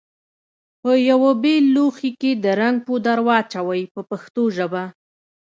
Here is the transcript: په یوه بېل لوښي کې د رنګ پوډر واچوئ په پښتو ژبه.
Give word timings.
په 0.81 0.91
یوه 1.09 1.31
بېل 1.43 1.65
لوښي 1.75 2.11
کې 2.21 2.31
د 2.43 2.45
رنګ 2.61 2.77
پوډر 2.85 3.19
واچوئ 3.27 3.83
په 3.93 4.01
پښتو 4.09 4.43
ژبه. 4.55 4.83